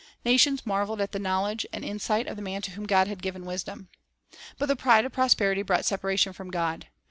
[0.25, 3.21] Nations marveled at the knowl edge and insight of the man to whom God had
[3.21, 3.87] given wisdom.
[4.57, 6.87] But the pride of prosperity brought separa tion from God.